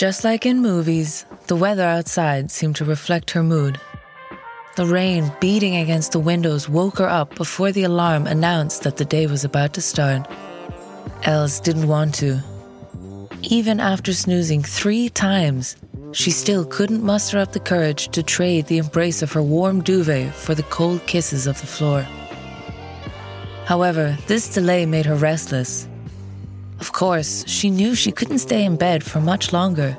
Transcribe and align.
Just 0.00 0.24
like 0.24 0.46
in 0.46 0.62
movies, 0.62 1.26
the 1.48 1.54
weather 1.54 1.82
outside 1.82 2.50
seemed 2.50 2.76
to 2.76 2.86
reflect 2.86 3.32
her 3.32 3.42
mood. 3.42 3.78
The 4.76 4.86
rain 4.86 5.30
beating 5.40 5.76
against 5.76 6.12
the 6.12 6.18
windows 6.18 6.70
woke 6.70 6.96
her 6.96 7.06
up 7.06 7.34
before 7.34 7.70
the 7.70 7.82
alarm 7.82 8.26
announced 8.26 8.82
that 8.84 8.96
the 8.96 9.04
day 9.04 9.26
was 9.26 9.44
about 9.44 9.74
to 9.74 9.82
start. 9.82 10.26
Els 11.24 11.60
didn't 11.60 11.86
want 11.86 12.14
to. 12.14 12.40
Even 13.42 13.78
after 13.78 14.14
snoozing 14.14 14.62
three 14.62 15.10
times, 15.10 15.76
she 16.12 16.30
still 16.30 16.64
couldn't 16.64 17.04
muster 17.04 17.38
up 17.38 17.52
the 17.52 17.60
courage 17.60 18.08
to 18.12 18.22
trade 18.22 18.68
the 18.68 18.78
embrace 18.78 19.20
of 19.20 19.32
her 19.32 19.42
warm 19.42 19.82
duvet 19.82 20.34
for 20.34 20.54
the 20.54 20.68
cold 20.70 21.06
kisses 21.06 21.46
of 21.46 21.60
the 21.60 21.66
floor. 21.66 22.06
However, 23.66 24.16
this 24.28 24.48
delay 24.48 24.86
made 24.86 25.04
her 25.04 25.16
restless. 25.16 25.89
Of 26.80 26.92
course, 26.92 27.44
she 27.46 27.68
knew 27.70 27.94
she 27.94 28.10
couldn't 28.10 28.38
stay 28.38 28.64
in 28.64 28.76
bed 28.76 29.04
for 29.04 29.20
much 29.20 29.52
longer. 29.52 29.96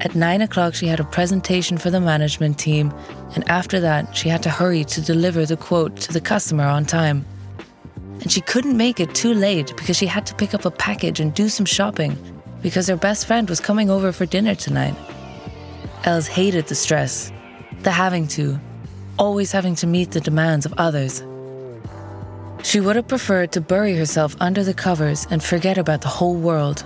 At 0.00 0.14
nine 0.14 0.40
o'clock, 0.40 0.74
she 0.74 0.86
had 0.86 1.00
a 1.00 1.04
presentation 1.04 1.76
for 1.76 1.90
the 1.90 2.00
management 2.00 2.58
team, 2.58 2.94
and 3.34 3.48
after 3.50 3.80
that, 3.80 4.16
she 4.16 4.28
had 4.28 4.42
to 4.44 4.50
hurry 4.50 4.84
to 4.84 5.00
deliver 5.00 5.44
the 5.44 5.56
quote 5.56 5.96
to 5.96 6.12
the 6.12 6.20
customer 6.20 6.64
on 6.64 6.84
time. 6.84 7.26
And 8.20 8.30
she 8.30 8.40
couldn't 8.40 8.76
make 8.76 9.00
it 9.00 9.14
too 9.14 9.34
late 9.34 9.76
because 9.76 9.96
she 9.96 10.06
had 10.06 10.24
to 10.26 10.34
pick 10.36 10.54
up 10.54 10.64
a 10.64 10.70
package 10.70 11.18
and 11.18 11.34
do 11.34 11.48
some 11.48 11.66
shopping 11.66 12.16
because 12.62 12.86
her 12.86 12.96
best 12.96 13.26
friend 13.26 13.48
was 13.48 13.60
coming 13.60 13.90
over 13.90 14.12
for 14.12 14.26
dinner 14.26 14.54
tonight. 14.54 14.94
Els 16.04 16.28
hated 16.28 16.68
the 16.68 16.74
stress, 16.76 17.32
the 17.82 17.90
having 17.90 18.28
to, 18.28 18.60
always 19.18 19.50
having 19.50 19.74
to 19.76 19.86
meet 19.86 20.12
the 20.12 20.20
demands 20.20 20.64
of 20.64 20.74
others. 20.78 21.22
She 22.68 22.80
would 22.80 22.96
have 22.96 23.08
preferred 23.08 23.52
to 23.52 23.62
bury 23.62 23.96
herself 23.96 24.36
under 24.40 24.62
the 24.62 24.74
covers 24.74 25.26
and 25.30 25.42
forget 25.42 25.78
about 25.78 26.02
the 26.02 26.08
whole 26.08 26.34
world. 26.34 26.84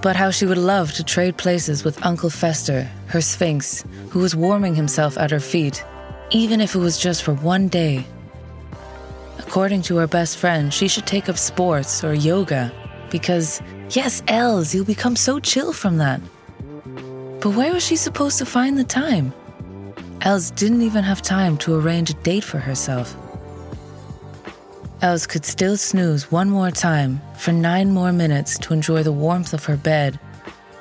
But 0.00 0.16
how 0.16 0.30
she 0.30 0.46
would 0.46 0.56
love 0.56 0.92
to 0.92 1.04
trade 1.04 1.36
places 1.36 1.84
with 1.84 2.02
Uncle 2.02 2.30
Fester, 2.30 2.88
her 3.08 3.20
Sphynx, 3.20 3.84
who 4.08 4.20
was 4.20 4.34
warming 4.34 4.74
himself 4.74 5.18
at 5.18 5.30
her 5.30 5.40
feet, 5.40 5.84
even 6.30 6.62
if 6.62 6.74
it 6.74 6.78
was 6.78 6.96
just 6.96 7.22
for 7.22 7.34
one 7.34 7.68
day. 7.68 8.06
According 9.40 9.82
to 9.82 9.96
her 9.98 10.06
best 10.06 10.38
friend, 10.38 10.72
she 10.72 10.88
should 10.88 11.06
take 11.06 11.28
up 11.28 11.36
sports 11.36 12.02
or 12.02 12.14
yoga 12.14 12.72
because, 13.10 13.60
yes, 13.90 14.22
Els, 14.26 14.74
you'll 14.74 14.86
become 14.86 15.16
so 15.16 15.38
chill 15.38 15.74
from 15.74 15.98
that. 15.98 16.18
But 17.42 17.50
where 17.50 17.74
was 17.74 17.84
she 17.84 17.96
supposed 17.96 18.38
to 18.38 18.46
find 18.46 18.78
the 18.78 18.84
time? 18.84 19.34
Els 20.22 20.50
didn't 20.50 20.80
even 20.80 21.04
have 21.04 21.20
time 21.20 21.58
to 21.58 21.74
arrange 21.74 22.08
a 22.08 22.14
date 22.14 22.42
for 22.42 22.58
herself. 22.58 23.14
Els 25.02 25.26
could 25.26 25.44
still 25.44 25.76
snooze 25.76 26.32
one 26.32 26.48
more 26.48 26.70
time 26.70 27.20
for 27.36 27.52
nine 27.52 27.90
more 27.92 28.12
minutes 28.12 28.58
to 28.60 28.72
enjoy 28.72 29.02
the 29.02 29.12
warmth 29.12 29.52
of 29.52 29.64
her 29.66 29.76
bed 29.76 30.18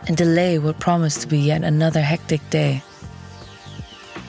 and 0.07 0.16
delay 0.16 0.57
what 0.57 0.80
promised 0.80 1.22
to 1.22 1.27
be 1.27 1.38
yet 1.38 1.63
another 1.63 1.99
hectic 1.99 2.41
day. 2.49 2.81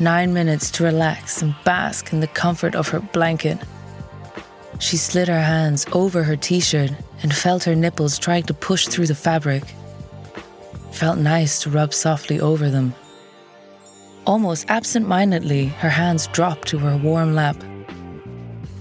Nine 0.01 0.34
minutes 0.34 0.73
to 0.73 0.84
relax 0.84 1.41
and 1.41 1.55
bask 1.65 2.12
in 2.12 2.19
the 2.19 2.27
comfort 2.27 2.75
of 2.75 2.89
her 2.89 2.98
blanket. 2.98 3.59
She 4.81 4.97
slid 4.97 5.28
her 5.28 5.41
hands 5.41 5.87
over 5.93 6.25
her 6.25 6.37
t 6.37 6.59
shirt 6.59 6.91
and 7.23 7.33
felt 7.33 7.62
her 7.65 7.77
nipples 7.77 8.19
trying 8.19 8.43
to 8.45 8.55
push 8.55 8.89
through 8.89 9.06
the 9.06 9.15
fabric. 9.15 9.62
Felt 10.91 11.19
nice 11.19 11.62
to 11.62 11.71
rub 11.71 11.95
softly 11.95 12.41
over 12.41 12.71
them. 12.71 12.93
Almost 14.27 14.67
absent 14.69 15.06
mindedly, 15.06 15.67
her 15.67 15.89
hands 15.89 16.27
dropped 16.27 16.67
to 16.69 16.78
her 16.78 16.97
warm 16.97 17.34
lap. 17.34 17.56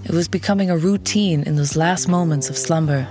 It 0.06 0.12
was 0.12 0.28
becoming 0.28 0.70
a 0.70 0.76
routine 0.76 1.42
in 1.42 1.56
those 1.56 1.74
last 1.74 2.06
moments 2.06 2.48
of 2.48 2.56
slumber. 2.56 3.08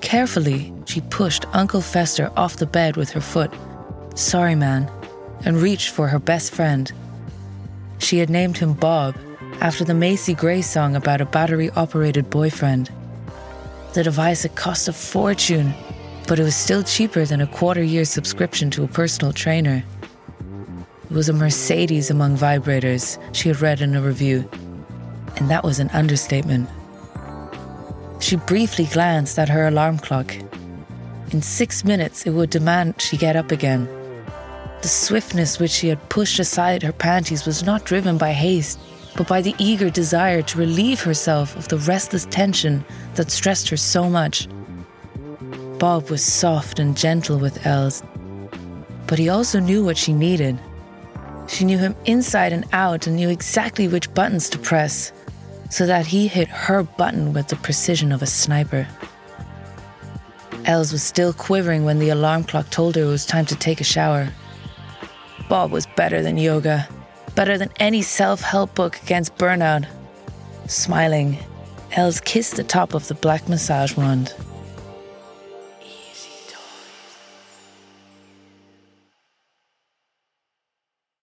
Carefully, 0.00 0.72
she 0.84 1.00
pushed 1.00 1.44
Uncle 1.52 1.80
Fester 1.80 2.30
off 2.36 2.58
the 2.58 2.66
bed 2.66 2.96
with 2.96 3.10
her 3.10 3.20
foot. 3.20 3.52
Sorry, 4.14 4.54
man, 4.54 4.88
and 5.44 5.60
reached 5.60 5.90
for 5.90 6.06
her 6.06 6.20
best 6.20 6.54
friend. 6.54 6.92
She 7.98 8.18
had 8.18 8.30
named 8.30 8.58
him 8.58 8.74
Bob 8.74 9.16
after 9.60 9.82
the 9.82 9.92
Macy 9.92 10.34
Gray 10.34 10.62
song 10.62 10.94
about 10.94 11.20
a 11.20 11.26
battery 11.26 11.68
operated 11.70 12.30
boyfriend. 12.30 12.88
The 13.94 14.04
device 14.04 14.44
had 14.44 14.54
cost 14.54 14.86
a 14.86 14.92
fortune, 14.92 15.74
but 16.28 16.38
it 16.38 16.44
was 16.44 16.54
still 16.54 16.84
cheaper 16.84 17.24
than 17.24 17.40
a 17.40 17.48
quarter 17.48 17.82
year 17.82 18.04
subscription 18.04 18.70
to 18.70 18.84
a 18.84 18.88
personal 18.88 19.32
trainer. 19.32 19.82
It 21.02 21.10
was 21.10 21.28
a 21.28 21.32
Mercedes 21.32 22.08
among 22.08 22.36
vibrators, 22.36 23.18
she 23.34 23.48
had 23.48 23.60
read 23.60 23.80
in 23.80 23.96
a 23.96 24.00
review 24.00 24.48
and 25.36 25.50
that 25.50 25.64
was 25.64 25.78
an 25.78 25.90
understatement. 25.90 26.68
She 28.20 28.36
briefly 28.36 28.84
glanced 28.84 29.38
at 29.38 29.48
her 29.48 29.66
alarm 29.66 29.98
clock. 29.98 30.34
In 31.30 31.42
six 31.42 31.84
minutes, 31.84 32.26
it 32.26 32.30
would 32.30 32.50
demand 32.50 33.00
she 33.00 33.16
get 33.16 33.36
up 33.36 33.50
again. 33.50 33.88
The 34.82 34.88
swiftness 34.88 35.58
which 35.58 35.70
she 35.70 35.88
had 35.88 36.08
pushed 36.08 36.38
aside 36.38 36.82
her 36.82 36.92
panties 36.92 37.46
was 37.46 37.62
not 37.62 37.84
driven 37.84 38.18
by 38.18 38.32
haste, 38.32 38.78
but 39.16 39.28
by 39.28 39.42
the 39.42 39.54
eager 39.58 39.90
desire 39.90 40.42
to 40.42 40.58
relieve 40.58 41.00
herself 41.00 41.56
of 41.56 41.68
the 41.68 41.78
restless 41.78 42.26
tension 42.26 42.84
that 43.14 43.30
stressed 43.30 43.68
her 43.68 43.76
so 43.76 44.08
much. 44.08 44.48
Bob 45.78 46.10
was 46.10 46.22
soft 46.22 46.78
and 46.78 46.96
gentle 46.96 47.38
with 47.38 47.66
Els, 47.66 48.02
but 49.06 49.18
he 49.18 49.28
also 49.28 49.60
knew 49.60 49.84
what 49.84 49.96
she 49.96 50.12
needed. 50.12 50.58
She 51.48 51.64
knew 51.64 51.78
him 51.78 51.96
inside 52.04 52.52
and 52.52 52.66
out 52.72 53.06
and 53.06 53.16
knew 53.16 53.30
exactly 53.30 53.88
which 53.88 54.12
buttons 54.14 54.48
to 54.50 54.58
press 54.58 55.12
so 55.70 55.86
that 55.86 56.06
he 56.06 56.28
hit 56.28 56.48
her 56.48 56.82
button 56.82 57.32
with 57.32 57.48
the 57.48 57.56
precision 57.56 58.12
of 58.12 58.22
a 58.22 58.26
sniper. 58.26 58.86
Els 60.66 60.92
was 60.92 61.02
still 61.02 61.32
quivering 61.32 61.84
when 61.84 61.98
the 61.98 62.10
alarm 62.10 62.44
clock 62.44 62.68
told 62.70 62.96
her 62.96 63.02
it 63.02 63.06
was 63.06 63.24
time 63.24 63.46
to 63.46 63.56
take 63.56 63.80
a 63.80 63.84
shower. 63.84 64.28
Bob 65.48 65.70
was 65.70 65.86
better 65.96 66.22
than 66.22 66.36
yoga, 66.36 66.86
better 67.34 67.56
than 67.56 67.70
any 67.80 68.02
self 68.02 68.40
help 68.40 68.74
book 68.74 69.00
against 69.02 69.36
burnout. 69.36 69.86
Smiling, 70.66 71.38
Els 71.92 72.20
kissed 72.20 72.56
the 72.56 72.64
top 72.64 72.94
of 72.94 73.08
the 73.08 73.14
black 73.14 73.48
massage 73.48 73.96
wand. 73.96 74.34